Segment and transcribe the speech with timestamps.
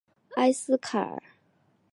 [0.35, 1.21] 莱斯坎。